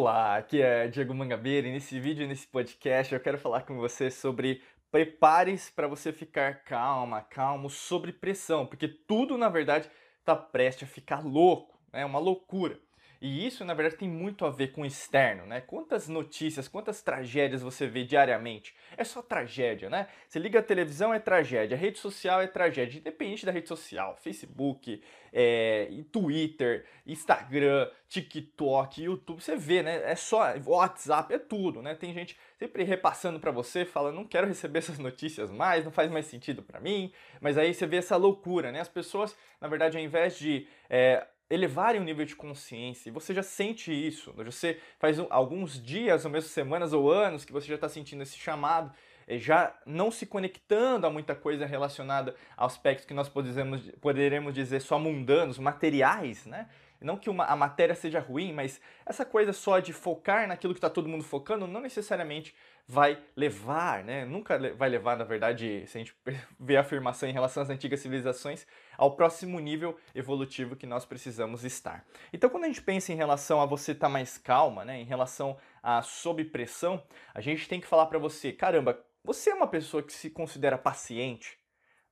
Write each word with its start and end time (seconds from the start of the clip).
Olá, 0.00 0.38
aqui 0.38 0.62
é 0.62 0.88
Diego 0.88 1.14
Mangabeira 1.14 1.68
e 1.68 1.72
nesse 1.72 2.00
vídeo, 2.00 2.26
nesse 2.26 2.46
podcast, 2.46 3.12
eu 3.12 3.20
quero 3.20 3.36
falar 3.36 3.64
com 3.64 3.76
você 3.76 4.10
sobre 4.10 4.62
prepare-se 4.90 5.70
para 5.70 5.86
você 5.86 6.10
ficar 6.10 6.64
calma, 6.64 7.20
calmo 7.20 7.68
sobre 7.68 8.10
pressão, 8.10 8.64
porque 8.66 8.88
tudo 8.88 9.36
na 9.36 9.50
verdade 9.50 9.90
está 10.18 10.34
prestes 10.34 10.88
a 10.88 10.90
ficar 10.90 11.22
louco, 11.22 11.78
é 11.92 11.98
né? 11.98 12.06
uma 12.06 12.18
loucura. 12.18 12.80
E 13.20 13.46
isso, 13.46 13.66
na 13.66 13.74
verdade, 13.74 13.98
tem 13.98 14.08
muito 14.08 14.46
a 14.46 14.50
ver 14.50 14.68
com 14.68 14.80
o 14.80 14.86
externo, 14.86 15.44
né? 15.44 15.60
Quantas 15.60 16.08
notícias, 16.08 16.66
quantas 16.66 17.02
tragédias 17.02 17.60
você 17.60 17.86
vê 17.86 18.02
diariamente? 18.02 18.74
É 18.96 19.04
só 19.04 19.20
tragédia, 19.20 19.90
né? 19.90 20.06
Você 20.26 20.38
liga 20.38 20.60
a 20.60 20.62
televisão, 20.62 21.12
é 21.12 21.18
tragédia. 21.18 21.76
A 21.76 21.80
rede 21.80 21.98
social 21.98 22.40
é 22.40 22.46
tragédia. 22.46 22.98
Independente 22.98 23.44
da 23.44 23.52
rede 23.52 23.68
social, 23.68 24.16
Facebook, 24.22 25.02
é, 25.34 25.90
Twitter, 26.10 26.86
Instagram, 27.06 27.90
TikTok, 28.08 29.02
YouTube, 29.02 29.42
você 29.42 29.54
vê, 29.54 29.82
né? 29.82 30.00
É 30.10 30.16
só 30.16 30.54
WhatsApp, 30.64 31.34
é 31.34 31.38
tudo, 31.38 31.82
né? 31.82 31.94
Tem 31.94 32.14
gente 32.14 32.38
sempre 32.58 32.84
repassando 32.84 33.38
para 33.38 33.50
você, 33.50 33.84
fala, 33.84 34.10
não 34.10 34.24
quero 34.24 34.46
receber 34.46 34.78
essas 34.80 34.98
notícias 34.98 35.50
mais, 35.50 35.84
não 35.84 35.92
faz 35.92 36.10
mais 36.10 36.24
sentido 36.24 36.62
para 36.62 36.80
mim. 36.80 37.12
Mas 37.38 37.58
aí 37.58 37.74
você 37.74 37.86
vê 37.86 37.98
essa 37.98 38.16
loucura, 38.16 38.72
né? 38.72 38.80
As 38.80 38.88
pessoas, 38.88 39.36
na 39.60 39.68
verdade, 39.68 39.98
ao 39.98 40.02
invés 40.02 40.38
de... 40.38 40.66
É, 40.88 41.26
elevarem 41.50 42.00
o 42.00 42.04
nível 42.04 42.24
de 42.24 42.36
consciência, 42.36 43.08
e 43.08 43.12
você 43.12 43.34
já 43.34 43.42
sente 43.42 43.92
isso, 43.92 44.32
né? 44.36 44.44
você 44.44 44.80
faz 45.00 45.18
alguns 45.28 45.82
dias, 45.82 46.24
ou 46.24 46.30
mesmo 46.30 46.48
semanas 46.48 46.92
ou 46.92 47.10
anos 47.10 47.44
que 47.44 47.52
você 47.52 47.66
já 47.66 47.74
está 47.74 47.88
sentindo 47.88 48.22
esse 48.22 48.38
chamado, 48.38 48.92
eh, 49.26 49.36
já 49.36 49.76
não 49.84 50.12
se 50.12 50.24
conectando 50.24 51.08
a 51.08 51.10
muita 51.10 51.34
coisa 51.34 51.66
relacionada 51.66 52.36
a 52.56 52.64
aspectos 52.64 53.04
que 53.04 53.12
nós 53.12 53.28
poderemos, 53.28 53.90
poderemos 54.00 54.54
dizer 54.54 54.80
só 54.80 54.96
mundanos, 54.96 55.58
materiais, 55.58 56.46
né? 56.46 56.68
Não 57.00 57.16
que 57.16 57.30
uma, 57.30 57.46
a 57.46 57.56
matéria 57.56 57.94
seja 57.94 58.20
ruim, 58.20 58.52
mas 58.52 58.80
essa 59.06 59.24
coisa 59.24 59.54
só 59.54 59.78
de 59.78 59.92
focar 59.92 60.46
naquilo 60.46 60.74
que 60.74 60.78
está 60.78 60.90
todo 60.90 61.08
mundo 61.08 61.24
focando 61.24 61.66
não 61.66 61.80
necessariamente 61.80 62.54
vai 62.86 63.22
levar, 63.36 64.04
né? 64.04 64.24
Nunca 64.24 64.58
vai 64.74 64.88
levar, 64.88 65.16
na 65.16 65.24
verdade, 65.24 65.86
se 65.86 65.96
a 65.96 66.00
gente 66.00 66.14
ver 66.58 66.76
a 66.76 66.80
afirmação 66.80 67.28
em 67.28 67.32
relação 67.32 67.62
às 67.62 67.70
antigas 67.70 68.00
civilizações, 68.00 68.66
ao 68.96 69.16
próximo 69.16 69.58
nível 69.60 69.96
evolutivo 70.14 70.76
que 70.76 70.86
nós 70.86 71.04
precisamos 71.04 71.64
estar. 71.64 72.04
Então, 72.32 72.50
quando 72.50 72.64
a 72.64 72.66
gente 72.66 72.82
pensa 72.82 73.12
em 73.12 73.16
relação 73.16 73.60
a 73.60 73.66
você 73.66 73.92
estar 73.92 74.06
tá 74.06 74.12
mais 74.12 74.36
calma, 74.38 74.84
né? 74.84 75.00
Em 75.00 75.04
relação 75.04 75.56
a 75.82 76.02
sob 76.02 76.44
pressão, 76.44 77.02
a 77.34 77.40
gente 77.40 77.68
tem 77.68 77.80
que 77.80 77.86
falar 77.86 78.06
para 78.06 78.18
você, 78.18 78.52
caramba, 78.52 78.98
você 79.22 79.50
é 79.50 79.54
uma 79.54 79.68
pessoa 79.68 80.02
que 80.02 80.12
se 80.12 80.30
considera 80.30 80.78
paciente? 80.78 81.58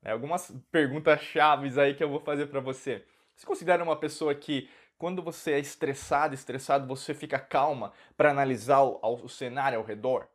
Né? 0.02 0.12
Algumas 0.12 0.50
perguntas 0.70 1.20
chaves 1.20 1.78
aí 1.78 1.94
que 1.94 2.05
eu 2.05 2.08
vou 2.08 2.20
fazer 2.20 2.46
para 2.46 2.61
você. 2.61 3.05
Você 3.34 3.46
considera 3.46 3.83
uma 3.83 3.96
pessoa 3.96 4.34
que 4.34 4.69
quando 4.98 5.22
você 5.22 5.52
é 5.52 5.58
estressado, 5.61 6.34
estressado, 6.34 6.86
você 6.86 7.14
fica 7.14 7.39
calma 7.39 7.92
para 8.16 8.30
analisar 8.30 8.83
o, 8.83 8.98
o 9.24 9.28
cenário 9.28 9.78
ao 9.78 9.84
redor? 9.84 10.28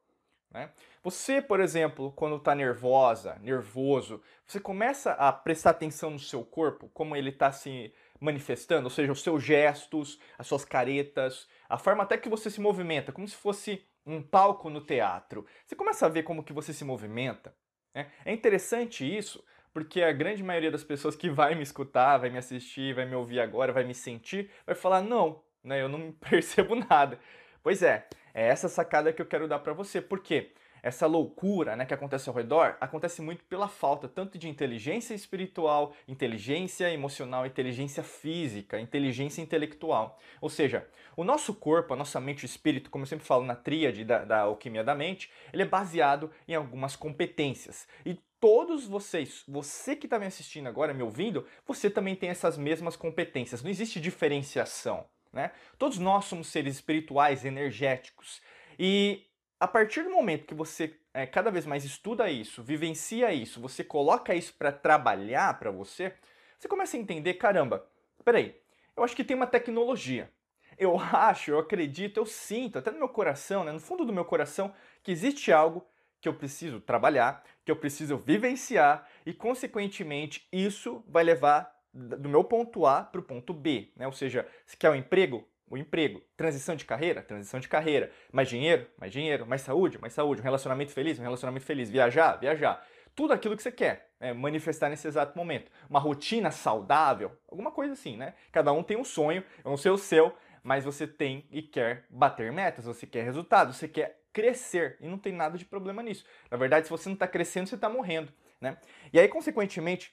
Né? 0.53 0.69
Você, 1.03 1.41
por 1.41 1.59
exemplo, 1.59 2.11
quando 2.11 2.35
está 2.35 2.53
nervosa, 2.53 3.37
nervoso, 3.41 4.21
você 4.45 4.59
começa 4.59 5.13
a 5.13 5.33
prestar 5.33 5.71
atenção 5.71 6.11
no 6.11 6.19
seu 6.19 6.45
corpo, 6.45 6.89
como 6.93 7.15
ele 7.15 7.29
está 7.29 7.51
se 7.51 7.93
manifestando, 8.19 8.85
ou 8.85 8.89
seja, 8.89 9.11
os 9.11 9.21
seus 9.21 9.43
gestos, 9.43 10.19
as 10.37 10.47
suas 10.47 10.63
caretas, 10.63 11.47
a 11.67 11.77
forma 11.77 12.03
até 12.03 12.17
que 12.17 12.29
você 12.29 12.49
se 12.49 12.61
movimenta, 12.61 13.11
como 13.11 13.27
se 13.27 13.35
fosse 13.35 13.85
um 14.05 14.21
palco 14.21 14.69
no 14.69 14.79
teatro. 14.79 15.45
Você 15.65 15.75
começa 15.75 16.05
a 16.05 16.09
ver 16.09 16.23
como 16.23 16.43
que 16.43 16.53
você 16.53 16.71
se 16.71 16.85
movimenta. 16.85 17.53
Né? 17.93 18.11
É 18.23 18.31
interessante 18.31 19.03
isso, 19.05 19.43
porque 19.73 20.01
a 20.01 20.11
grande 20.11 20.43
maioria 20.43 20.71
das 20.71 20.83
pessoas 20.83 21.15
que 21.15 21.29
vai 21.29 21.55
me 21.55 21.63
escutar, 21.63 22.17
vai 22.17 22.29
me 22.29 22.37
assistir, 22.37 22.93
vai 22.93 23.05
me 23.05 23.15
ouvir 23.15 23.39
agora, 23.39 23.73
vai 23.73 23.83
me 23.83 23.95
sentir, 23.95 24.49
vai 24.65 24.75
falar, 24.75 25.01
não, 25.01 25.43
né, 25.63 25.81
eu 25.81 25.89
não 25.89 26.11
percebo 26.29 26.75
nada. 26.75 27.19
Pois 27.63 27.81
é, 27.81 28.05
é 28.33 28.45
essa 28.45 28.67
sacada 28.67 29.13
que 29.13 29.21
eu 29.21 29.25
quero 29.25 29.47
dar 29.47 29.59
para 29.59 29.71
você, 29.71 30.01
porque 30.01 30.51
essa 30.83 31.07
loucura 31.07 31.77
né, 31.77 31.85
que 31.85 31.93
acontece 31.93 32.27
ao 32.27 32.35
redor 32.35 32.75
acontece 32.81 33.21
muito 33.21 33.45
pela 33.45 33.69
falta 33.69 34.05
tanto 34.05 34.37
de 34.37 34.49
inteligência 34.49 35.13
espiritual, 35.13 35.95
inteligência 36.05 36.91
emocional, 36.91 37.45
inteligência 37.45 38.03
física, 38.03 38.81
inteligência 38.81 39.41
intelectual. 39.41 40.19
Ou 40.41 40.49
seja, 40.49 40.85
o 41.15 41.23
nosso 41.23 41.53
corpo, 41.53 41.93
a 41.93 41.97
nossa 41.97 42.19
mente 42.19 42.41
e 42.41 42.45
o 42.45 42.47
espírito, 42.47 42.89
como 42.89 43.03
eu 43.03 43.07
sempre 43.07 43.25
falo 43.25 43.45
na 43.45 43.55
tríade 43.55 44.03
da, 44.03 44.25
da 44.25 44.41
alquimia 44.41 44.83
da 44.83 44.93
mente, 44.93 45.31
ele 45.53 45.61
é 45.63 45.65
baseado 45.65 46.29
em 46.45 46.55
algumas 46.55 46.97
competências. 46.97 47.87
E 48.05 48.19
todos 48.41 48.85
vocês, 48.85 49.45
você 49.47 49.95
que 49.95 50.05
está 50.05 50.19
me 50.19 50.25
assistindo 50.25 50.67
agora, 50.67 50.93
me 50.93 51.01
ouvindo, 51.01 51.47
você 51.65 51.89
também 51.89 52.13
tem 52.13 52.29
essas 52.29 52.57
mesmas 52.57 52.97
competências. 52.97 53.63
Não 53.63 53.71
existe 53.71 54.01
diferenciação. 54.01 55.05
Né? 55.33 55.51
Todos 55.77 55.97
nós 55.97 56.25
somos 56.25 56.47
seres 56.47 56.75
espirituais, 56.75 57.43
energéticos. 57.43 58.41
E 58.77 59.25
a 59.59 59.67
partir 59.67 60.03
do 60.03 60.11
momento 60.11 60.45
que 60.45 60.53
você 60.53 60.95
é, 61.13 61.25
cada 61.25 61.51
vez 61.51 61.65
mais 61.65 61.83
estuda 61.83 62.29
isso, 62.29 62.63
vivencia 62.63 63.31
isso, 63.33 63.59
você 63.59 63.83
coloca 63.83 64.33
isso 64.33 64.53
para 64.53 64.71
trabalhar 64.71 65.59
para 65.59 65.69
você, 65.71 66.13
você 66.57 66.67
começa 66.67 66.97
a 66.97 66.99
entender, 66.99 67.35
caramba, 67.35 67.85
peraí, 68.23 68.55
eu 68.95 69.03
acho 69.03 69.15
que 69.15 69.23
tem 69.23 69.35
uma 69.35 69.47
tecnologia. 69.47 70.31
Eu 70.77 70.97
acho, 70.99 71.51
eu 71.51 71.59
acredito, 71.59 72.17
eu 72.17 72.25
sinto, 72.25 72.79
até 72.79 72.91
no 72.91 72.97
meu 72.97 73.09
coração, 73.09 73.63
né, 73.63 73.71
no 73.71 73.79
fundo 73.79 74.05
do 74.05 74.13
meu 74.13 74.25
coração, 74.25 74.73
que 75.03 75.11
existe 75.11 75.51
algo 75.51 75.85
que 76.19 76.27
eu 76.27 76.33
preciso 76.33 76.79
trabalhar, 76.79 77.43
que 77.65 77.71
eu 77.71 77.75
preciso 77.75 78.17
vivenciar 78.17 79.07
e, 79.25 79.33
consequentemente, 79.33 80.47
isso 80.51 81.03
vai 81.07 81.23
levar 81.23 81.72
do 81.93 82.27
meu 82.27 82.43
ponto 82.43 82.85
A 82.85 83.03
para 83.03 83.21
o 83.21 83.23
ponto 83.23 83.53
B, 83.53 83.91
né? 83.95 84.07
Ou 84.07 84.13
seja, 84.13 84.47
se 84.65 84.75
quer 84.75 84.89
um 84.89 84.95
emprego, 84.95 85.47
o 85.69 85.77
emprego. 85.77 86.21
Transição 86.37 86.75
de 86.75 86.85
carreira, 86.85 87.21
transição 87.21 87.59
de 87.59 87.67
carreira. 87.67 88.11
Mais 88.31 88.47
dinheiro, 88.47 88.87
mais 88.97 89.11
dinheiro. 89.11 89.45
Mais 89.45 89.61
saúde, 89.61 89.99
mais 89.99 90.13
saúde. 90.13 90.41
Um 90.41 90.43
relacionamento 90.43 90.91
feliz, 90.91 91.19
um 91.19 91.23
relacionamento 91.23 91.65
feliz. 91.65 91.89
Viajar, 91.89 92.37
viajar. 92.37 92.85
Tudo 93.15 93.33
aquilo 93.33 93.55
que 93.55 93.63
você 93.63 93.71
quer 93.71 94.09
né? 94.19 94.33
manifestar 94.33 94.89
nesse 94.89 95.07
exato 95.07 95.37
momento. 95.37 95.71
Uma 95.89 95.99
rotina 95.99 96.49
saudável, 96.51 97.31
alguma 97.47 97.71
coisa 97.71 97.93
assim, 97.93 98.17
né? 98.17 98.33
Cada 98.51 98.71
um 98.71 98.81
tem 98.81 98.97
um 98.97 99.03
sonho, 99.03 99.43
eu 99.63 99.69
não 99.69 99.77
sei 99.77 99.91
o 99.91 99.97
seu, 99.97 100.35
mas 100.63 100.83
você 100.83 101.05
tem 101.05 101.45
e 101.51 101.61
quer 101.61 102.05
bater 102.09 102.51
metas, 102.51 102.85
você 102.85 103.05
quer 103.05 103.23
resultados, 103.23 103.77
você 103.77 103.87
quer 103.87 104.19
crescer 104.31 104.97
e 104.99 105.07
não 105.07 105.19
tem 105.19 105.31
nada 105.31 105.57
de 105.57 105.65
problema 105.65 106.01
nisso. 106.01 106.25
Na 106.49 106.57
verdade, 106.57 106.87
se 106.87 106.89
você 106.89 107.07
não 107.07 107.13
está 107.13 107.27
crescendo, 107.27 107.69
você 107.69 107.75
está 107.75 107.87
morrendo, 107.87 108.33
né? 108.59 108.77
E 109.11 109.19
aí, 109.19 109.27
consequentemente, 109.27 110.11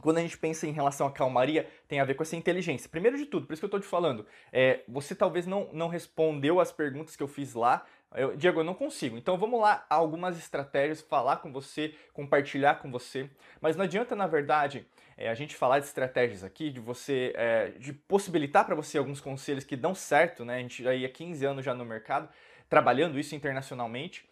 quando 0.00 0.18
a 0.18 0.20
gente 0.20 0.38
pensa 0.38 0.66
em 0.66 0.72
relação 0.72 1.06
à 1.06 1.12
calmaria, 1.12 1.68
tem 1.86 2.00
a 2.00 2.04
ver 2.04 2.14
com 2.14 2.22
essa 2.22 2.36
inteligência. 2.36 2.88
Primeiro 2.88 3.16
de 3.16 3.26
tudo, 3.26 3.46
por 3.46 3.52
isso 3.52 3.60
que 3.60 3.64
eu 3.64 3.68
estou 3.68 3.80
te 3.80 3.86
falando, 3.86 4.26
é, 4.52 4.80
você 4.88 5.14
talvez 5.14 5.46
não, 5.46 5.68
não 5.72 5.88
respondeu 5.88 6.60
as 6.60 6.72
perguntas 6.72 7.14
que 7.14 7.22
eu 7.22 7.28
fiz 7.28 7.54
lá. 7.54 7.84
Eu, 8.14 8.36
Diego, 8.36 8.60
eu 8.60 8.64
não 8.64 8.74
consigo. 8.74 9.16
Então 9.16 9.38
vamos 9.38 9.60
lá, 9.60 9.86
algumas 9.88 10.38
estratégias, 10.38 11.00
falar 11.00 11.36
com 11.36 11.52
você, 11.52 11.94
compartilhar 12.12 12.76
com 12.76 12.90
você. 12.90 13.28
Mas 13.60 13.76
não 13.76 13.84
adianta, 13.84 14.14
na 14.16 14.26
verdade, 14.26 14.86
é, 15.16 15.28
a 15.28 15.34
gente 15.34 15.54
falar 15.54 15.78
de 15.78 15.86
estratégias 15.86 16.42
aqui, 16.42 16.70
de 16.70 16.80
você, 16.80 17.32
é, 17.36 17.68
de 17.78 17.92
possibilitar 17.92 18.64
para 18.64 18.74
você 18.74 18.98
alguns 18.98 19.20
conselhos 19.20 19.64
que 19.64 19.76
dão 19.76 19.94
certo, 19.94 20.44
né? 20.44 20.56
A 20.56 20.60
gente 20.60 20.82
já 20.82 20.90
há 20.92 21.08
15 21.08 21.44
anos 21.44 21.64
já 21.64 21.74
no 21.74 21.84
mercado, 21.84 22.28
trabalhando 22.68 23.18
isso 23.18 23.34
internacionalmente, 23.34 24.28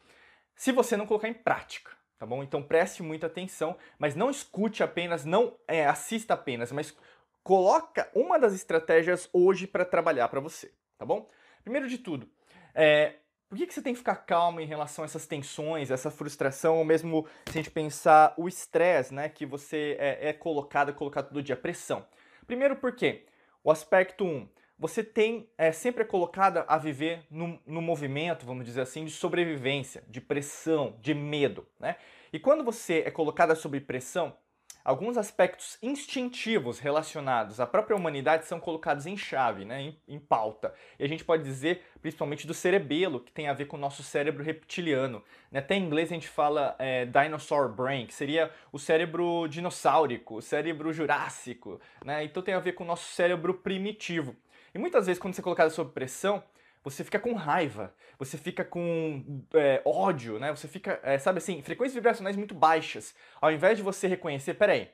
se 0.54 0.72
você 0.72 0.96
não 0.96 1.06
colocar 1.06 1.28
em 1.28 1.34
prática 1.34 1.99
tá 2.20 2.26
bom? 2.26 2.42
Então 2.42 2.62
preste 2.62 3.02
muita 3.02 3.26
atenção, 3.26 3.78
mas 3.98 4.14
não 4.14 4.30
escute 4.30 4.82
apenas, 4.82 5.24
não 5.24 5.56
é, 5.66 5.86
assista 5.86 6.34
apenas, 6.34 6.70
mas 6.70 6.94
coloca 7.42 8.10
uma 8.14 8.38
das 8.38 8.52
estratégias 8.52 9.28
hoje 9.32 9.66
para 9.66 9.86
trabalhar 9.86 10.28
para 10.28 10.38
você, 10.38 10.70
tá 10.98 11.06
bom? 11.06 11.26
Primeiro 11.62 11.88
de 11.88 11.96
tudo, 11.96 12.28
é, 12.74 13.14
por 13.48 13.56
que, 13.56 13.66
que 13.66 13.72
você 13.72 13.80
tem 13.80 13.94
que 13.94 13.98
ficar 13.98 14.16
calmo 14.16 14.60
em 14.60 14.66
relação 14.66 15.02
a 15.02 15.06
essas 15.06 15.26
tensões, 15.26 15.90
essa 15.90 16.10
frustração, 16.10 16.76
ou 16.76 16.84
mesmo 16.84 17.26
se 17.46 17.58
a 17.58 17.62
gente 17.62 17.70
pensar 17.70 18.34
o 18.36 18.46
estresse, 18.46 19.14
né, 19.14 19.30
que 19.30 19.46
você 19.46 19.96
é, 19.98 20.28
é 20.28 20.32
colocado, 20.34 20.92
colocado 20.92 21.28
todo 21.28 21.42
dia, 21.42 21.56
pressão? 21.56 22.06
Primeiro 22.46 22.76
porque 22.76 23.24
o 23.64 23.70
aspecto 23.70 24.24
1, 24.24 24.28
um, 24.28 24.48
você 24.80 25.04
tem 25.04 25.46
é, 25.58 25.70
sempre 25.72 26.02
é 26.02 26.06
colocada 26.06 26.64
a 26.66 26.78
viver 26.78 27.22
no, 27.30 27.60
no 27.66 27.82
movimento, 27.82 28.46
vamos 28.46 28.64
dizer 28.64 28.80
assim, 28.80 29.04
de 29.04 29.10
sobrevivência, 29.10 30.02
de 30.08 30.22
pressão, 30.22 30.96
de 31.02 31.12
medo. 31.12 31.66
Né? 31.78 31.96
E 32.32 32.38
quando 32.38 32.64
você 32.64 33.02
é 33.04 33.10
colocada 33.10 33.54
sob 33.54 33.78
pressão, 33.80 34.34
alguns 34.82 35.18
aspectos 35.18 35.76
instintivos 35.82 36.78
relacionados 36.78 37.60
à 37.60 37.66
própria 37.66 37.94
humanidade 37.94 38.46
são 38.46 38.58
colocados 38.58 39.04
em 39.04 39.18
chave, 39.18 39.66
né, 39.66 39.82
em, 39.82 40.00
em, 40.08 40.18
pauta. 40.18 40.72
E 40.98 41.04
a 41.04 41.08
gente 41.08 41.26
pode 41.26 41.42
dizer 41.42 41.82
principalmente 42.00 42.46
do 42.46 42.54
cerebelo, 42.54 43.20
que 43.20 43.30
tem 43.30 43.48
a 43.48 43.52
ver 43.52 43.66
com 43.66 43.76
o 43.76 43.80
nosso 43.80 44.02
cérebro 44.02 44.42
reptiliano. 44.42 45.22
Né? 45.52 45.58
Até 45.58 45.74
em 45.74 45.84
inglês 45.84 46.10
a 46.10 46.14
gente 46.14 46.28
fala 46.28 46.74
é, 46.78 47.04
dinosaur 47.04 47.68
brain, 47.68 48.06
que 48.06 48.14
seria 48.14 48.50
o 48.72 48.78
cérebro 48.78 49.46
dinossáurico, 49.46 50.36
o 50.36 50.42
cérebro 50.42 50.90
jurássico. 50.90 51.78
Né? 52.02 52.24
Então 52.24 52.42
tem 52.42 52.54
a 52.54 52.60
ver 52.60 52.72
com 52.72 52.84
o 52.84 52.86
nosso 52.86 53.12
cérebro 53.12 53.52
primitivo. 53.52 54.34
E 54.74 54.78
muitas 54.78 55.06
vezes, 55.06 55.20
quando 55.20 55.34
você 55.34 55.40
é 55.40 55.44
colocado 55.44 55.70
sob 55.70 55.92
pressão, 55.92 56.42
você 56.82 57.04
fica 57.04 57.18
com 57.18 57.34
raiva, 57.34 57.94
você 58.18 58.38
fica 58.38 58.64
com 58.64 59.44
é, 59.54 59.82
ódio, 59.84 60.38
né? 60.38 60.50
Você 60.50 60.66
fica, 60.66 60.98
é, 61.02 61.18
sabe 61.18 61.38
assim, 61.38 61.62
frequências 61.62 61.94
vibracionais 61.94 62.36
muito 62.36 62.54
baixas. 62.54 63.14
Ao 63.40 63.52
invés 63.52 63.76
de 63.76 63.82
você 63.82 64.06
reconhecer, 64.06 64.54
peraí, 64.54 64.90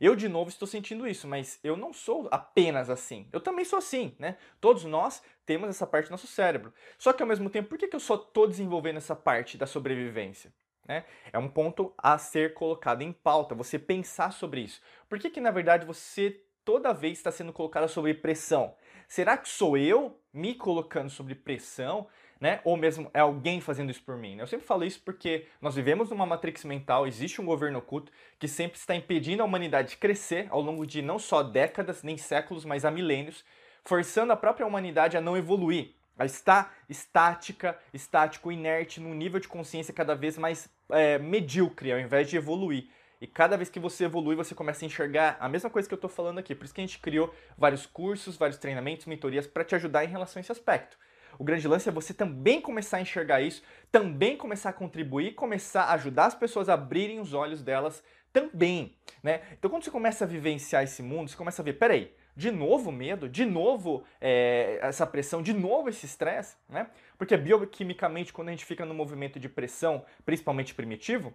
Eu, 0.00 0.14
de 0.14 0.28
novo, 0.28 0.48
estou 0.48 0.68
sentindo 0.68 1.08
isso, 1.08 1.26
mas 1.26 1.58
eu 1.64 1.76
não 1.76 1.92
sou 1.92 2.28
apenas 2.30 2.88
assim. 2.88 3.28
Eu 3.32 3.40
também 3.40 3.64
sou 3.64 3.78
assim, 3.80 4.14
né? 4.18 4.36
Todos 4.60 4.84
nós 4.84 5.20
temos 5.44 5.68
essa 5.68 5.86
parte 5.86 6.06
do 6.06 6.12
nosso 6.12 6.28
cérebro. 6.28 6.72
Só 6.96 7.12
que, 7.12 7.20
ao 7.22 7.28
mesmo 7.28 7.50
tempo, 7.50 7.68
por 7.68 7.78
que, 7.78 7.88
que 7.88 7.96
eu 7.96 8.00
só 8.00 8.14
estou 8.14 8.46
desenvolvendo 8.46 8.98
essa 8.98 9.16
parte 9.16 9.58
da 9.58 9.66
sobrevivência? 9.66 10.52
Né? 10.86 11.04
É 11.32 11.38
um 11.38 11.48
ponto 11.48 11.92
a 11.98 12.16
ser 12.16 12.54
colocado 12.54 13.02
em 13.02 13.12
pauta, 13.12 13.54
você 13.56 13.78
pensar 13.78 14.32
sobre 14.32 14.60
isso. 14.60 14.80
Por 15.08 15.18
que, 15.18 15.30
que 15.30 15.40
na 15.40 15.50
verdade, 15.50 15.84
você 15.84 16.40
toda 16.64 16.94
vez 16.94 17.18
está 17.18 17.32
sendo 17.32 17.52
colocado 17.52 17.88
sobre 17.88 18.14
pressão? 18.14 18.74
Será 19.08 19.38
que 19.38 19.48
sou 19.48 19.76
eu 19.78 20.20
me 20.32 20.54
colocando 20.54 21.08
sobre 21.08 21.34
pressão? 21.34 22.06
Né? 22.38 22.60
Ou 22.62 22.76
mesmo 22.76 23.10
é 23.12 23.18
alguém 23.18 23.60
fazendo 23.60 23.90
isso 23.90 24.02
por 24.02 24.16
mim. 24.16 24.38
Eu 24.38 24.46
sempre 24.46 24.66
falo 24.66 24.84
isso 24.84 25.00
porque 25.02 25.46
nós 25.60 25.74
vivemos 25.74 26.10
numa 26.10 26.26
matrix 26.26 26.62
mental, 26.62 27.06
existe 27.06 27.40
um 27.40 27.44
governo 27.46 27.78
oculto 27.78 28.12
que 28.38 28.46
sempre 28.46 28.78
está 28.78 28.94
impedindo 28.94 29.42
a 29.42 29.46
humanidade 29.46 29.90
de 29.90 29.96
crescer 29.96 30.46
ao 30.50 30.60
longo 30.60 30.86
de 30.86 31.02
não 31.02 31.18
só 31.18 31.42
décadas, 31.42 32.04
nem 32.04 32.16
séculos, 32.16 32.64
mas 32.64 32.84
há 32.84 32.90
milênios, 32.90 33.44
forçando 33.82 34.32
a 34.32 34.36
própria 34.36 34.66
humanidade 34.66 35.16
a 35.16 35.20
não 35.20 35.36
evoluir, 35.36 35.94
a 36.16 36.26
estar 36.26 36.76
estática, 36.88 37.76
estático, 37.92 38.52
inerte, 38.52 39.00
num 39.00 39.14
nível 39.14 39.40
de 39.40 39.48
consciência 39.48 39.94
cada 39.94 40.14
vez 40.14 40.38
mais 40.38 40.68
é, 40.90 41.18
medíocre, 41.18 41.92
ao 41.92 41.98
invés 41.98 42.28
de 42.28 42.36
evoluir. 42.36 42.88
E 43.20 43.26
cada 43.26 43.56
vez 43.56 43.68
que 43.68 43.80
você 43.80 44.04
evolui, 44.04 44.36
você 44.36 44.54
começa 44.54 44.84
a 44.84 44.86
enxergar 44.86 45.36
a 45.40 45.48
mesma 45.48 45.68
coisa 45.68 45.88
que 45.88 45.94
eu 45.94 45.96
estou 45.96 46.10
falando 46.10 46.38
aqui. 46.38 46.54
Por 46.54 46.64
isso 46.64 46.74
que 46.74 46.80
a 46.80 46.86
gente 46.86 46.98
criou 46.98 47.34
vários 47.56 47.86
cursos, 47.86 48.36
vários 48.36 48.58
treinamentos, 48.58 49.06
mentorias 49.06 49.46
para 49.46 49.64
te 49.64 49.74
ajudar 49.74 50.04
em 50.04 50.08
relação 50.08 50.38
a 50.38 50.42
esse 50.42 50.52
aspecto. 50.52 50.96
O 51.38 51.44
grande 51.44 51.66
lance 51.68 51.88
é 51.88 51.92
você 51.92 52.14
também 52.14 52.60
começar 52.60 52.96
a 52.96 53.00
enxergar 53.00 53.40
isso, 53.40 53.62
também 53.92 54.36
começar 54.36 54.70
a 54.70 54.72
contribuir, 54.72 55.34
começar 55.34 55.84
a 55.84 55.94
ajudar 55.94 56.26
as 56.26 56.34
pessoas 56.34 56.68
a 56.68 56.74
abrirem 56.74 57.20
os 57.20 57.32
olhos 57.32 57.62
delas 57.62 58.02
também, 58.32 58.96
né? 59.22 59.42
Então 59.52 59.70
quando 59.70 59.84
você 59.84 59.90
começa 59.90 60.24
a 60.24 60.28
vivenciar 60.28 60.82
esse 60.82 61.02
mundo, 61.02 61.28
você 61.28 61.36
começa 61.36 61.62
a 61.62 61.64
ver, 61.64 61.74
peraí, 61.74 62.12
de 62.36 62.50
novo 62.50 62.92
medo, 62.92 63.28
de 63.28 63.44
novo 63.44 64.04
é, 64.20 64.78
essa 64.82 65.06
pressão, 65.06 65.42
de 65.42 65.52
novo 65.52 65.88
esse 65.88 66.06
estresse, 66.06 66.56
né? 66.68 66.88
Porque 67.16 67.36
bioquimicamente, 67.36 68.32
quando 68.32 68.48
a 68.48 68.50
gente 68.52 68.64
fica 68.64 68.84
no 68.84 68.94
movimento 68.94 69.40
de 69.40 69.48
pressão, 69.48 70.04
principalmente 70.24 70.74
primitivo, 70.74 71.34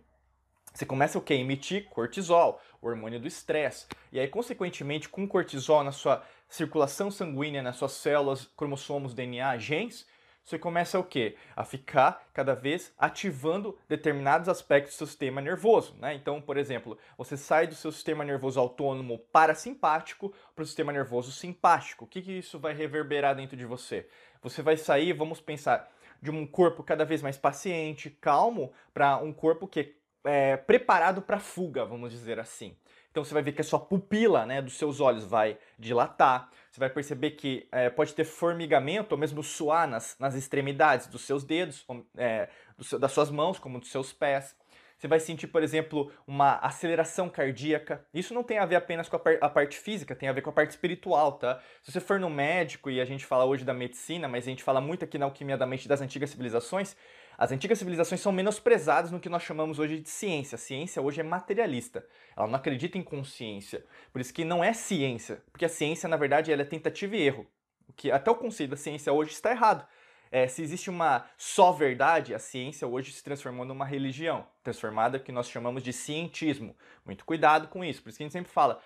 você 0.74 0.86
começa 0.86 1.20
o 1.20 1.22
quê? 1.22 1.36
Emitir 1.36 1.86
cortisol, 1.90 2.60
o 2.81 2.88
hormônio 2.88 3.20
do 3.20 3.28
estresse. 3.28 3.86
E 4.12 4.20
aí, 4.20 4.28
consequentemente, 4.28 5.08
com 5.08 5.28
cortisol 5.28 5.84
na 5.84 5.92
sua 5.92 6.24
circulação 6.50 7.12
sanguínea, 7.12 7.62
nas 7.62 7.75
suas 7.75 7.92
células, 7.92 8.50
cromossomos, 8.58 9.14
DNA, 9.14 9.58
genes, 9.60 10.08
você 10.44 10.60
começa 10.60 11.00
o 11.00 11.04
quê? 11.04 11.38
A 11.56 11.64
ficar 11.64 12.28
cada 12.34 12.54
vez 12.54 12.92
ativando 12.98 13.78
determinados 13.88 14.50
aspectos 14.50 14.96
do 14.96 14.98
seu 14.98 15.08
sistema 15.08 15.40
nervoso. 15.40 15.96
Né? 16.00 16.16
Então, 16.16 16.42
por 16.42 16.58
exemplo, 16.58 16.98
você 17.18 17.38
sai 17.38 17.66
do 17.66 17.75
seu 17.75 17.92
sistema 17.92 18.25
nervoso 18.25 18.60
autônomo 18.60 19.20
parasimpático 19.31 20.34
para 20.54 20.64
o 20.64 20.66
sistema 20.66 20.92
nervoso 20.92 21.31
simpático. 21.31 22.04
O 22.04 22.08
que, 22.08 22.22
que 22.22 22.31
isso 22.40 22.60
vai 22.60 22.74
reverberar 22.74 23.36
dentro 23.36 23.56
de 23.56 23.66
você? 23.66 24.08
Você 24.42 24.62
vai 24.62 24.75
sair, 24.75 25.14
vamos 25.14 25.40
pensar, 25.40 25.90
de 26.22 26.30
um 26.30 26.46
corpo 26.46 26.84
cada 26.84 27.06
vez 27.06 27.22
mais 27.22 27.38
paciente, 27.38 28.10
calmo, 28.10 28.74
para 28.94 29.18
um 29.18 29.31
corpo 29.31 29.66
que 29.66 29.96
é 30.24 30.58
preparado 30.58 31.22
para 31.22 31.40
fuga, 31.40 31.86
vamos 31.86 32.12
dizer 32.12 32.40
assim. 32.40 32.75
Então 33.12 33.24
você 33.24 33.34
vai 33.34 33.44
ver 33.44 33.52
que 33.52 33.62
a 33.62 33.64
sua 33.64 33.80
pupila 33.80 34.46
né, 34.46 34.60
dos 34.62 34.75
seus 34.75 35.00
olhos 35.00 35.24
vai 35.24 35.58
dilatar, 35.78 36.50
você 36.72 36.80
vai 36.80 36.90
perceber 36.90 37.31
que 37.31 37.68
é, 37.72 37.88
pode 37.88 38.14
ter 38.16 38.24
formigamento 38.24 39.14
ou 39.14 39.20
mesmo 39.20 39.44
suar 39.44 39.88
nas, 39.88 40.16
nas 40.20 40.34
extremidades 40.34 41.06
dos 41.06 41.22
seus 41.22 41.44
dedos, 41.44 41.86
é, 42.18 42.50
do 42.75 43.00
das 43.00 43.12
suas 43.12 43.30
mãos, 43.30 43.60
como 43.60 43.80
dos 43.80 43.92
seus 43.92 44.12
pés. 44.12 44.56
Você 44.98 45.08
vai 45.08 45.20
sentir, 45.20 45.48
por 45.48 45.62
exemplo, 45.62 46.12
uma 46.25 46.56
aceleração 46.60 47.28
cardíaca. 47.28 48.06
Isso 48.14 48.34
não 48.34 48.42
tem 48.42 48.58
a 48.58 48.66
ver 48.66 48.78
apenas 48.78 49.10
com 49.10 49.18
a, 49.18 49.20
par 49.20 49.38
a, 49.42 49.50
parte 49.50 49.78
física, 49.78 50.16
tem 50.16 50.30
a 50.30 50.31
ver 50.31 50.42
com 50.42 50.50
a 50.50 50.54
parte 50.54 50.72
espiritual, 50.72 51.34
tá? 51.34 51.62
Se 51.81 51.92
você 51.92 52.00
for 52.00 52.20
no 52.20 52.30
médico, 52.30 52.90
e 52.90 53.02
a 53.02 53.06
gente 53.06 53.25
fala 53.25 53.44
hoje 53.44 53.66
da 53.66 53.74
medicina, 53.74 54.28
mas 54.30 54.48
a 54.48 54.50
gente 54.50 54.64
fala 54.64 54.80
muito 54.80 55.04
aqui 55.04 55.18
na 55.18 55.25
alquimia 55.25 55.58
da 55.58 55.66
mente 55.68 55.90
das 55.90 56.00
antigas 56.00 56.30
civilizações, 56.30 56.96
as 57.38 57.51
antigas 57.51 57.80
civilizações 57.80 58.21
são 58.21 58.31
menosprezadas 58.31 59.12
no 59.12 59.19
que 59.19 59.30
nós 59.30 59.44
chamamos 59.44 59.80
hoje 59.80 60.00
de 60.00 60.09
ciência. 60.09 60.56
A 60.56 60.59
ciência 60.59 61.01
hoje 61.01 61.19
é 61.19 61.24
materialista. 61.24 62.06
Ela 62.35 62.47
não 62.47 62.56
acredita 62.56 62.97
em 62.97 63.03
consciência. 63.03 63.83
Por 64.12 64.21
isso 64.21 64.33
que 64.33 64.45
não 64.45 64.63
é 64.63 64.74
ciência, 64.74 65.44
porque 65.51 65.65
a 65.65 65.69
ciência, 65.69 66.07
na 66.07 66.18
verdade, 66.18 66.51
ela 66.51 66.62
é 66.62 66.65
tentativa 66.65 67.15
e 67.15 67.21
erro. 67.21 67.47
Que 67.95 68.12
até 68.12 68.30
o 68.30 68.35
conceito 68.35 68.71
da 68.71 68.77
ciência 68.77 69.12
hoje 69.12 69.31
está 69.31 69.51
errado. 69.51 69.85
É, 70.31 70.47
se 70.47 70.63
existe 70.63 70.89
uma 70.89 71.25
só 71.38 71.71
verdade, 71.71 72.33
a 72.33 72.39
ciência 72.39 72.88
hoje 72.88 73.12
se 73.12 73.24
transformou 73.24 73.65
numa 73.65 73.86
religião, 73.86 74.47
transformada 74.63 75.19
que 75.19 75.31
nós 75.31 75.47
chamamos 75.47 75.83
de 75.83 75.94
cientismo. 75.94 76.75
Muito 77.06 77.24
cuidado 77.24 77.68
com 77.68 77.83
isso. 77.83 78.01
Por 78.01 78.09
isso 78.09 78.18
que 78.18 78.24
a 78.24 78.25
gente 78.25 78.33
sempre 78.33 78.51
fala, 78.51 78.79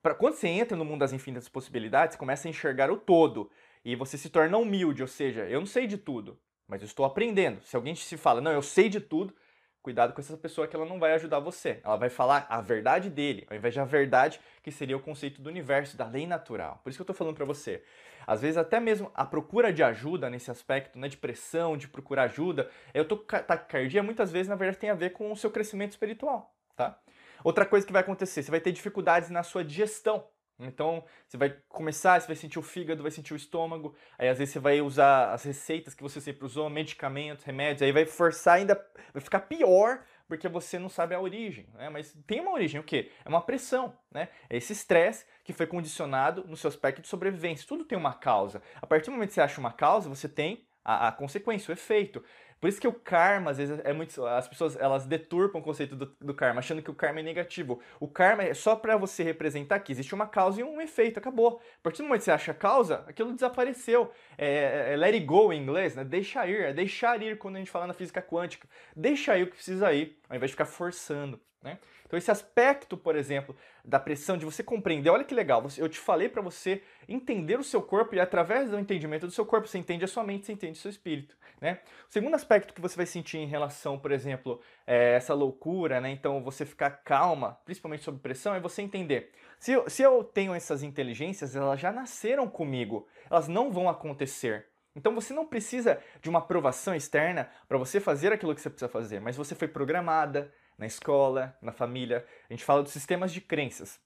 pra, 0.00 0.14
quando 0.14 0.34
você 0.34 0.48
entra 0.48 0.76
no 0.76 0.84
mundo 0.84 1.00
das 1.00 1.12
infinitas 1.12 1.48
possibilidades, 1.48 2.16
começa 2.16 2.46
a 2.46 2.50
enxergar 2.50 2.90
o 2.90 2.96
todo. 2.96 3.50
E 3.84 3.96
você 3.96 4.16
se 4.16 4.28
torna 4.28 4.58
humilde, 4.58 5.02
ou 5.02 5.08
seja, 5.08 5.40
eu 5.48 5.58
não 5.58 5.66
sei 5.66 5.88
de 5.88 5.98
tudo 5.98 6.38
mas 6.72 6.80
eu 6.80 6.86
estou 6.86 7.04
aprendendo. 7.04 7.60
Se 7.64 7.76
alguém 7.76 7.94
se 7.94 8.16
fala, 8.16 8.40
não, 8.40 8.50
eu 8.50 8.62
sei 8.62 8.88
de 8.88 8.98
tudo, 8.98 9.36
cuidado 9.82 10.14
com 10.14 10.22
essa 10.22 10.38
pessoa 10.38 10.66
que 10.66 10.74
ela 10.74 10.86
não 10.86 10.98
vai 10.98 11.12
ajudar 11.12 11.38
você. 11.38 11.80
Ela 11.84 11.96
vai 11.96 12.08
falar 12.08 12.46
a 12.48 12.62
verdade 12.62 13.10
dele, 13.10 13.46
ao 13.50 13.54
invés 13.54 13.74
de 13.74 13.80
a 13.80 13.84
verdade 13.84 14.40
que 14.62 14.72
seria 14.72 14.96
o 14.96 15.00
conceito 15.00 15.42
do 15.42 15.50
universo, 15.50 15.98
da 15.98 16.06
lei 16.06 16.26
natural. 16.26 16.80
Por 16.82 16.88
isso 16.88 16.96
que 16.96 17.02
eu 17.02 17.04
estou 17.04 17.14
falando 17.14 17.36
para 17.36 17.44
você. 17.44 17.84
Às 18.26 18.40
vezes 18.40 18.56
até 18.56 18.80
mesmo 18.80 19.10
a 19.14 19.26
procura 19.26 19.70
de 19.70 19.82
ajuda 19.82 20.30
nesse 20.30 20.50
aspecto, 20.50 20.98
né, 20.98 21.08
de 21.08 21.18
pressão, 21.18 21.76
de 21.76 21.88
procurar 21.88 22.22
ajuda, 22.22 22.70
eu 22.94 23.06
tô 23.06 23.18
taquicardia 23.18 24.02
muitas 24.02 24.32
vezes 24.32 24.48
na 24.48 24.54
verdade 24.54 24.78
tem 24.78 24.88
a 24.88 24.94
ver 24.94 25.10
com 25.10 25.30
o 25.30 25.36
seu 25.36 25.50
crescimento 25.50 25.90
espiritual, 25.90 26.54
tá? 26.74 26.98
Outra 27.44 27.66
coisa 27.66 27.86
que 27.86 27.92
vai 27.92 28.00
acontecer, 28.00 28.42
você 28.42 28.50
vai 28.50 28.60
ter 28.60 28.72
dificuldades 28.72 29.28
na 29.28 29.42
sua 29.42 29.62
digestão. 29.62 30.24
Então, 30.66 31.04
você 31.26 31.36
vai 31.36 31.56
começar, 31.68 32.20
você 32.20 32.26
vai 32.26 32.36
sentir 32.36 32.58
o 32.58 32.62
fígado, 32.62 33.02
vai 33.02 33.10
sentir 33.10 33.34
o 33.34 33.36
estômago, 33.36 33.94
aí 34.18 34.28
às 34.28 34.38
vezes 34.38 34.52
você 34.52 34.60
vai 34.60 34.80
usar 34.80 35.32
as 35.32 35.44
receitas 35.44 35.94
que 35.94 36.02
você 36.02 36.20
sempre 36.20 36.44
usou, 36.44 36.68
medicamentos, 36.70 37.44
remédios, 37.44 37.82
aí 37.82 37.92
vai 37.92 38.04
forçar 38.04 38.54
ainda, 38.54 38.74
vai 39.12 39.22
ficar 39.22 39.40
pior 39.40 40.04
porque 40.32 40.48
você 40.48 40.78
não 40.78 40.88
sabe 40.88 41.14
a 41.14 41.20
origem, 41.20 41.66
né? 41.74 41.90
Mas 41.90 42.16
tem 42.26 42.40
uma 42.40 42.52
origem, 42.52 42.80
o 42.80 42.82
quê? 42.82 43.10
É 43.22 43.28
uma 43.28 43.42
pressão, 43.42 43.94
né? 44.10 44.30
É 44.48 44.56
esse 44.56 44.72
estresse 44.72 45.26
que 45.44 45.52
foi 45.52 45.66
condicionado 45.66 46.44
no 46.48 46.56
seu 46.56 46.68
aspecto 46.68 47.02
de 47.02 47.08
sobrevivência. 47.08 47.68
Tudo 47.68 47.84
tem 47.84 47.98
uma 47.98 48.14
causa. 48.14 48.62
A 48.80 48.86
partir 48.86 49.06
do 49.06 49.12
momento 49.12 49.28
que 49.28 49.34
você 49.34 49.42
acha 49.42 49.60
uma 49.60 49.72
causa, 49.72 50.08
você 50.08 50.30
tem 50.30 50.64
a, 50.82 51.08
a 51.08 51.12
consequência, 51.12 51.70
o 51.70 51.74
efeito. 51.74 52.24
Por 52.62 52.68
isso 52.68 52.80
que 52.80 52.86
o 52.86 52.92
karma, 52.92 53.50
às 53.50 53.58
vezes, 53.58 53.80
é 53.82 53.92
muito. 53.92 54.24
As 54.24 54.46
pessoas 54.46 54.76
elas 54.76 55.04
deturpam 55.04 55.58
o 55.58 55.64
conceito 55.64 55.96
do, 55.96 56.06
do 56.20 56.32
karma, 56.32 56.60
achando 56.60 56.80
que 56.80 56.92
o 56.92 56.94
karma 56.94 57.18
é 57.18 57.22
negativo. 57.24 57.80
O 57.98 58.06
karma 58.06 58.44
é 58.44 58.54
só 58.54 58.76
para 58.76 58.96
você 58.96 59.24
representar 59.24 59.80
que 59.80 59.90
existe 59.90 60.14
uma 60.14 60.28
causa 60.28 60.60
e 60.60 60.62
um 60.62 60.80
efeito, 60.80 61.18
acabou. 61.18 61.60
A 61.80 61.82
partir 61.82 62.02
do 62.02 62.04
momento 62.04 62.20
que 62.20 62.26
você 62.26 62.30
acha 62.30 62.52
a 62.52 62.54
causa, 62.54 63.04
aquilo 63.08 63.32
desapareceu. 63.32 64.12
É, 64.38 64.90
é, 64.90 64.92
é 64.92 64.96
let 64.96 65.12
it 65.12 65.26
go 65.26 65.52
em 65.52 65.60
inglês, 65.60 65.96
né? 65.96 66.04
Deixa 66.04 66.46
ir, 66.46 66.60
é 66.60 66.72
deixar 66.72 67.20
ir 67.20 67.36
quando 67.36 67.56
a 67.56 67.58
gente 67.58 67.70
fala 67.70 67.88
na 67.88 67.94
física 67.94 68.22
quântica. 68.22 68.68
Deixa 68.94 69.36
ir 69.36 69.42
o 69.42 69.46
que 69.48 69.56
precisa 69.56 69.92
ir, 69.92 70.16
ao 70.28 70.36
invés 70.36 70.50
de 70.50 70.54
ficar 70.54 70.66
forçando, 70.66 71.40
né? 71.62 71.78
Então 72.04 72.18
esse 72.18 72.30
aspecto, 72.30 72.96
por 72.96 73.16
exemplo, 73.16 73.56
da 73.84 73.98
pressão, 73.98 74.36
de 74.36 74.44
você 74.44 74.62
compreender, 74.62 75.08
olha 75.10 75.24
que 75.24 75.34
legal, 75.34 75.64
eu 75.78 75.88
te 75.88 75.98
falei 75.98 76.28
para 76.28 76.42
você 76.42 76.82
entender 77.08 77.58
o 77.58 77.64
seu 77.64 77.80
corpo 77.80 78.14
e 78.14 78.20
através 78.20 78.70
do 78.70 78.78
entendimento 78.78 79.26
do 79.26 79.32
seu 79.32 79.46
corpo 79.46 79.66
você 79.66 79.78
entende 79.78 80.04
a 80.04 80.08
sua 80.08 80.22
mente, 80.22 80.46
você 80.46 80.52
entende 80.52 80.78
o 80.78 80.82
seu 80.82 80.90
espírito, 80.90 81.36
né? 81.60 81.80
O 82.08 82.12
segundo 82.12 82.34
aspecto 82.34 82.74
que 82.74 82.80
você 82.80 82.96
vai 82.96 83.06
sentir 83.06 83.38
em 83.38 83.46
relação, 83.46 83.98
por 83.98 84.12
exemplo, 84.12 84.60
é 84.86 85.14
essa 85.14 85.32
loucura, 85.32 86.00
né? 86.00 86.10
Então 86.10 86.42
você 86.42 86.66
ficar 86.66 86.90
calma, 86.90 87.58
principalmente 87.64 88.04
sob 88.04 88.18
pressão, 88.18 88.54
é 88.54 88.60
você 88.60 88.82
entender. 88.82 89.32
Se 89.58 89.72
eu, 89.72 89.88
se 89.88 90.02
eu 90.02 90.22
tenho 90.24 90.52
essas 90.52 90.82
inteligências, 90.82 91.56
elas 91.56 91.80
já 91.80 91.92
nasceram 91.92 92.48
comigo, 92.48 93.06
elas 93.30 93.48
não 93.48 93.70
vão 93.72 93.88
acontecer. 93.88 94.66
Então 94.94 95.14
você 95.14 95.32
não 95.32 95.46
precisa 95.46 95.98
de 96.20 96.28
uma 96.28 96.40
aprovação 96.40 96.94
externa 96.94 97.48
para 97.66 97.78
você 97.78 97.98
fazer 97.98 98.32
aquilo 98.32 98.54
que 98.54 98.60
você 98.60 98.68
precisa 98.68 98.90
fazer, 98.90 99.20
mas 99.20 99.36
você 99.36 99.54
foi 99.54 99.68
programada, 99.68 100.52
na 100.82 100.86
escola, 100.86 101.56
na 101.62 101.72
família. 101.72 102.26
A 102.50 102.52
gente 102.52 102.64
fala 102.64 102.82
dos 102.82 102.92
sistemas 102.92 103.32
de 103.32 103.40
crenças. 103.40 104.00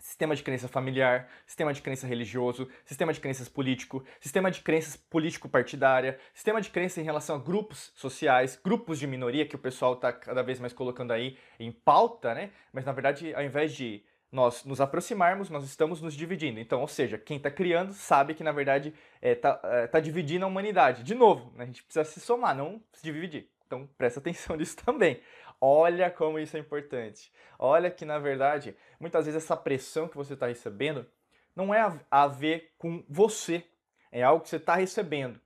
Sistema 0.00 0.34
de 0.34 0.42
crença 0.42 0.68
familiar, 0.68 1.28
sistema 1.44 1.72
de 1.72 1.82
crença 1.82 2.06
religioso, 2.06 2.68
sistema 2.84 3.12
de 3.12 3.20
crenças 3.20 3.48
político, 3.48 4.04
sistema 4.20 4.50
de 4.50 4.62
crenças 4.62 4.96
político-partidária, 4.96 6.18
sistema 6.32 6.60
de 6.60 6.70
crença 6.70 7.00
em 7.00 7.04
relação 7.04 7.36
a 7.36 7.38
grupos 7.38 7.92
sociais, 7.94 8.58
grupos 8.62 8.98
de 8.98 9.06
minoria 9.06 9.44
que 9.44 9.56
o 9.56 9.58
pessoal 9.58 9.94
está 9.94 10.12
cada 10.12 10.42
vez 10.42 10.60
mais 10.60 10.72
colocando 10.72 11.12
aí 11.12 11.36
em 11.58 11.72
pauta, 11.72 12.32
né? 12.32 12.52
Mas 12.72 12.84
na 12.84 12.92
verdade, 12.92 13.34
ao 13.34 13.42
invés 13.42 13.74
de 13.74 14.02
nós 14.30 14.64
nos 14.64 14.80
aproximarmos, 14.80 15.50
nós 15.50 15.64
estamos 15.64 16.00
nos 16.00 16.14
dividindo. 16.14 16.60
Então, 16.60 16.80
ou 16.80 16.88
seja, 16.88 17.18
quem 17.18 17.36
está 17.36 17.50
criando 17.50 17.92
sabe 17.92 18.34
que 18.34 18.44
na 18.44 18.52
verdade 18.52 18.94
está 19.20 19.28
é, 19.30 19.34
tá, 19.34 19.60
é, 19.64 19.86
tá 19.88 20.00
dividindo 20.00 20.44
a 20.44 20.48
humanidade. 20.48 21.02
De 21.02 21.14
novo, 21.14 21.52
a 21.58 21.66
gente 21.66 21.82
precisa 21.82 22.04
se 22.04 22.20
somar, 22.20 22.56
não 22.56 22.80
se 22.92 23.02
dividir. 23.02 23.50
Então, 23.68 23.86
presta 23.98 24.18
atenção 24.20 24.56
nisso 24.56 24.76
também. 24.76 25.20
Olha 25.60 26.10
como 26.10 26.38
isso 26.38 26.56
é 26.56 26.60
importante. 26.60 27.32
Olha 27.58 27.90
que, 27.90 28.04
na 28.04 28.18
verdade, 28.18 28.76
muitas 29.00 29.26
vezes 29.26 29.42
essa 29.42 29.56
pressão 29.56 30.08
que 30.08 30.16
você 30.16 30.34
está 30.34 30.46
recebendo 30.46 31.06
não 31.54 31.74
é 31.74 32.00
a 32.10 32.26
ver 32.26 32.74
com 32.78 33.04
você. 33.08 33.64
É 34.12 34.22
algo 34.22 34.42
que 34.42 34.48
você 34.48 34.56
está 34.56 34.76
recebendo. 34.76 35.40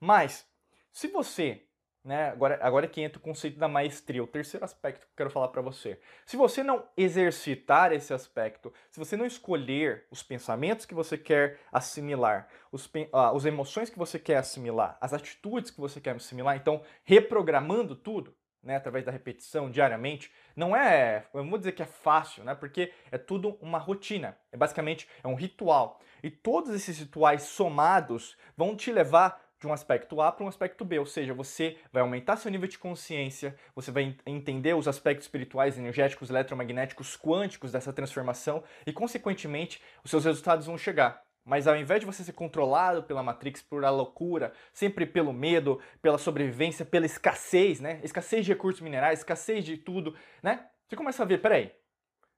Mas, 0.00 0.46
se 0.90 1.06
você 1.08 1.62
né? 2.04 2.30
Agora, 2.30 2.58
agora 2.60 2.88
que 2.88 3.00
entra 3.00 3.18
o 3.18 3.22
conceito 3.22 3.58
da 3.58 3.68
maestria, 3.68 4.22
o 4.22 4.26
terceiro 4.26 4.64
aspecto 4.64 5.06
que 5.06 5.12
eu 5.12 5.16
quero 5.16 5.30
falar 5.30 5.48
para 5.48 5.62
você. 5.62 6.00
Se 6.26 6.36
você 6.36 6.62
não 6.62 6.84
exercitar 6.96 7.92
esse 7.92 8.12
aspecto, 8.12 8.72
se 8.90 8.98
você 8.98 9.16
não 9.16 9.24
escolher 9.24 10.06
os 10.10 10.22
pensamentos 10.22 10.84
que 10.84 10.94
você 10.94 11.16
quer 11.16 11.60
assimilar, 11.70 12.48
os, 12.72 12.90
ah, 13.12 13.30
as 13.30 13.44
emoções 13.44 13.88
que 13.88 13.98
você 13.98 14.18
quer 14.18 14.38
assimilar, 14.38 14.98
as 15.00 15.12
atitudes 15.12 15.70
que 15.70 15.80
você 15.80 16.00
quer 16.00 16.16
assimilar, 16.16 16.56
então 16.56 16.82
reprogramando 17.04 17.94
tudo, 17.94 18.34
né, 18.62 18.76
através 18.76 19.04
da 19.04 19.12
repetição 19.12 19.70
diariamente, 19.70 20.32
não 20.54 20.76
é, 20.76 21.26
eu 21.34 21.44
vou 21.44 21.58
dizer 21.58 21.72
que 21.72 21.82
é 21.82 21.86
fácil, 21.86 22.44
né, 22.44 22.54
porque 22.54 22.92
é 23.10 23.18
tudo 23.18 23.58
uma 23.60 23.78
rotina, 23.78 24.36
é 24.50 24.56
basicamente 24.56 25.08
é 25.22 25.28
um 25.28 25.34
ritual. 25.34 26.00
E 26.22 26.30
todos 26.30 26.72
esses 26.74 26.98
rituais 26.98 27.42
somados 27.42 28.36
vão 28.56 28.76
te 28.76 28.92
levar 28.92 29.42
de 29.62 29.66
um 29.66 29.72
aspecto 29.72 30.20
A 30.20 30.32
para 30.32 30.44
um 30.44 30.48
aspecto 30.48 30.84
B, 30.84 30.98
ou 30.98 31.06
seja, 31.06 31.32
você 31.32 31.78
vai 31.92 32.02
aumentar 32.02 32.36
seu 32.36 32.50
nível 32.50 32.66
de 32.66 32.78
consciência, 32.78 33.56
você 33.74 33.92
vai 33.92 34.16
entender 34.26 34.74
os 34.74 34.88
aspectos 34.88 35.26
espirituais, 35.26 35.78
energéticos, 35.78 36.30
eletromagnéticos, 36.30 37.16
quânticos 37.16 37.70
dessa 37.70 37.92
transformação 37.92 38.64
e, 38.84 38.92
consequentemente, 38.92 39.80
os 40.02 40.10
seus 40.10 40.24
resultados 40.24 40.66
vão 40.66 40.76
chegar. 40.76 41.22
Mas 41.44 41.66
ao 41.66 41.76
invés 41.76 42.00
de 42.00 42.06
você 42.06 42.22
ser 42.22 42.32
controlado 42.32 43.02
pela 43.02 43.22
Matrix, 43.22 43.60
por 43.62 43.84
a 43.84 43.90
loucura, 43.90 44.52
sempre 44.72 45.04
pelo 45.04 45.32
medo, 45.32 45.80
pela 46.00 46.18
sobrevivência, 46.18 46.84
pela 46.84 47.06
escassez, 47.06 47.80
né? 47.80 48.00
Escassez 48.04 48.44
de 48.44 48.52
recursos 48.52 48.80
minerais, 48.80 49.20
escassez 49.20 49.64
de 49.64 49.76
tudo, 49.76 50.16
né? 50.42 50.68
Você 50.86 50.94
começa 50.94 51.22
a 51.22 51.26
ver, 51.26 51.38
peraí, 51.38 51.72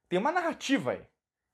tem 0.08 0.18
uma 0.18 0.32
narrativa 0.32 0.92
aí. 0.92 1.02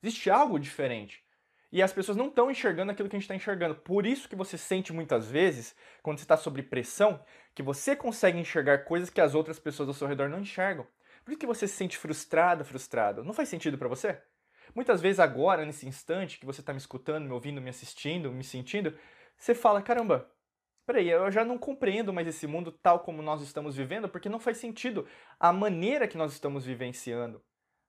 Existe 0.03 0.31
algo 0.31 0.59
diferente. 0.59 1.25
E 1.73 1.83
as 1.83 1.93
pessoas 1.93 2.17
não 2.17 2.27
estão 2.27 2.51
enxergando 2.51 2.91
aquilo 2.91 3.09
que 3.09 3.15
a 3.15 3.19
gente 3.19 3.25
está 3.25 3.35
enxergando. 3.35 3.77
Por 3.77 4.05
isso 4.05 4.29
que 4.29 4.35
você 4.35 4.59
sente 4.59 4.93
muitas 4.93 5.31
vezes, 5.31 5.75
quando 6.03 6.19
você 6.19 6.25
está 6.25 6.37
sob 6.37 6.63
pressão, 6.65 7.25
que 7.55 7.63
você 7.63 7.95
consegue 7.95 8.39
enxergar 8.39 8.85
coisas 8.85 9.11
que 9.11 9.21
as 9.21 9.35
outras 9.35 9.59
pessoas 9.59 9.89
ao 9.89 9.95
seu 9.95 10.09
redor 10.09 10.29
não 10.29 10.41
enxergam. 10.41 10.87
Por 11.25 11.31
isso 11.31 11.41
que 11.41 11.47
você 11.47 11.69
se 11.69 11.75
sente 11.75 11.97
frustrado, 11.97 12.65
frustrado. 12.65 13.23
Não 13.23 13.33
faz 13.33 13.49
sentido 13.49 13.79
para 13.79 13.89
você? 13.89 14.21
Muitas 14.75 15.01
vezes 15.01 15.21
agora, 15.21 15.65
nesse 15.65 15.87
instante 15.87 16.39
que 16.39 16.47
você 16.47 16.61
está 16.61 16.73
me 16.73 16.79
escutando, 16.79 17.27
me 17.27 17.33
ouvindo, 17.33 17.61
me 17.61 17.71
assistindo, 17.71 18.31
me 18.31 18.45
sentindo, 18.45 18.97
você 19.37 19.55
fala, 19.55 19.83
caramba, 19.83 20.31
peraí, 20.87 21.09
eu 21.09 21.31
já 21.31 21.45
não 21.45 21.59
compreendo 21.59 22.13
mais 22.13 22.27
esse 22.27 22.47
mundo 22.47 22.71
tal 22.71 23.01
como 23.01 23.23
nós 23.23 23.43
estamos 23.43 23.77
vivendo, 23.77 24.09
porque 24.09 24.29
não 24.29 24.41
faz 24.41 24.59
sentido 24.59 25.07
a 25.39 25.53
maneira 25.53 26.07
que 26.07 26.19
nós 26.19 26.33
estamos 26.33 26.65
vivenciando. 26.65 27.43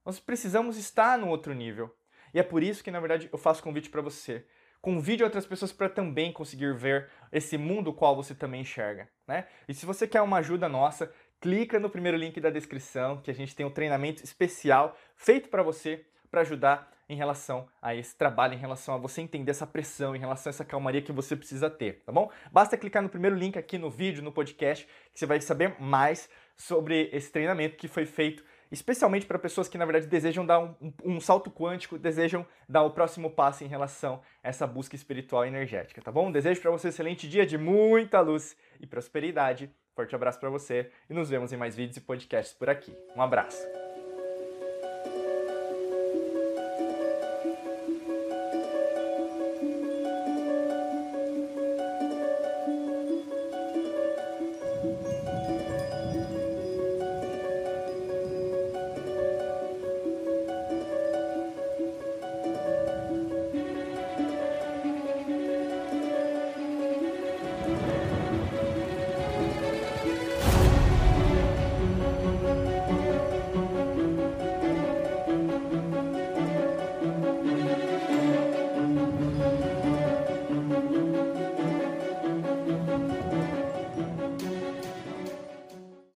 Nós 0.05 0.19
precisamos 0.19 0.77
estar 0.77 1.17
no 1.17 1.27
outro 1.27 1.53
nível. 1.53 1.95
E 2.33 2.39
é 2.39 2.43
por 2.43 2.63
isso 2.63 2.83
que, 2.83 2.91
na 2.91 2.99
verdade, 2.99 3.29
eu 3.31 3.37
faço 3.37 3.61
convite 3.61 3.89
para 3.89 4.01
você. 4.01 4.45
Convide 4.81 5.23
outras 5.23 5.45
pessoas 5.45 5.71
para 5.71 5.89
também 5.89 6.33
conseguir 6.33 6.73
ver 6.73 7.09
esse 7.31 7.57
mundo 7.57 7.93
qual 7.93 8.15
você 8.15 8.33
também 8.33 8.61
enxerga, 8.61 9.07
né? 9.27 9.47
E 9.67 9.73
se 9.75 9.85
você 9.85 10.07
quer 10.07 10.21
uma 10.21 10.37
ajuda 10.37 10.67
nossa, 10.67 11.13
clica 11.39 11.79
no 11.79 11.89
primeiro 11.89 12.17
link 12.17 12.39
da 12.39 12.49
descrição, 12.49 13.21
que 13.21 13.29
a 13.29 13.33
gente 13.33 13.55
tem 13.55 13.65
um 13.65 13.71
treinamento 13.71 14.23
especial 14.23 14.97
feito 15.15 15.49
para 15.49 15.61
você 15.61 16.03
para 16.31 16.41
ajudar 16.41 16.89
em 17.07 17.15
relação 17.15 17.67
a 17.81 17.93
esse 17.93 18.15
trabalho, 18.15 18.53
em 18.53 18.57
relação 18.57 18.95
a 18.95 18.97
você 18.97 19.21
entender 19.21 19.51
essa 19.51 19.67
pressão, 19.67 20.15
em 20.15 20.19
relação 20.19 20.49
a 20.49 20.51
essa 20.51 20.63
calmaria 20.63 21.01
que 21.01 21.11
você 21.11 21.35
precisa 21.35 21.69
ter, 21.69 22.01
tá 22.05 22.11
bom? 22.11 22.31
Basta 22.51 22.77
clicar 22.77 23.03
no 23.03 23.09
primeiro 23.09 23.35
link 23.35 23.59
aqui 23.59 23.77
no 23.77 23.89
vídeo, 23.89 24.23
no 24.23 24.31
podcast, 24.31 24.87
que 25.13 25.19
você 25.19 25.25
vai 25.25 25.41
saber 25.41 25.75
mais 25.79 26.29
sobre 26.55 27.09
esse 27.11 27.29
treinamento 27.29 27.75
que 27.75 27.89
foi 27.89 28.05
feito 28.05 28.43
especialmente 28.71 29.25
para 29.25 29.37
pessoas 29.37 29.67
que 29.67 29.77
na 29.77 29.85
verdade 29.85 30.07
desejam 30.07 30.45
dar 30.45 30.59
um, 30.59 30.73
um, 30.81 30.93
um, 31.03 31.19
salto 31.19 31.51
quântico, 31.51 31.97
desejam 31.97 32.47
dar 32.67 32.83
o 32.83 32.91
próximo 32.91 33.29
passo 33.29 33.63
em 33.63 33.67
relação 33.67 34.21
a 34.41 34.47
essa 34.47 34.65
busca 34.65 34.95
espiritual 34.95 35.45
e 35.45 35.49
energética, 35.49 36.01
tá 36.01 36.11
bom? 36.11 36.31
Desejo 36.31 36.61
para 36.61 36.71
você 36.71 36.87
um 36.87 36.89
excelente 36.89 37.27
dia 37.27 37.45
de 37.45 37.57
muita 37.57 38.21
luz 38.21 38.55
e 38.79 38.87
prosperidade. 38.87 39.69
Forte 39.93 40.15
abraço 40.15 40.39
para 40.39 40.49
você 40.49 40.89
e 41.09 41.13
nos 41.13 41.29
vemos 41.29 41.51
em 41.51 41.57
mais 41.57 41.75
vídeos 41.75 41.97
e 41.97 42.01
podcasts 42.01 42.57
por 42.57 42.69
aqui. 42.69 42.95
Um 43.15 43.21
abraço. 43.21 43.80